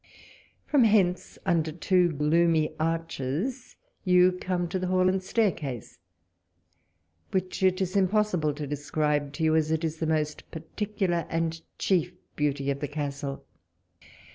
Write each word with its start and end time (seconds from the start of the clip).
From 0.65 0.81
64 0.81 0.81
walpole's 0.81 1.05
letters. 1.05 1.25
hence, 1.29 1.39
under 1.45 1.71
two 1.73 2.11
gloomy 2.13 2.75
arches, 2.79 3.75
you 4.03 4.31
come 4.31 4.67
to 4.69 4.79
the 4.79 4.87
hall 4.87 5.07
and 5.07 5.21
staircase, 5.21 5.99
which 7.29 7.61
it 7.61 7.79
is 7.81 7.95
impossible 7.95 8.55
to 8.55 8.65
describe 8.65 9.31
to 9.33 9.43
you, 9.43 9.55
as 9.55 9.69
it 9.69 9.83
is 9.83 9.97
the 9.97 10.07
most 10.07 10.49
particular 10.49 11.27
and 11.29 11.61
chief 11.77 12.13
beauty 12.35 12.71
of 12.71 12.79
the 12.79 12.87
castle. 12.87 13.45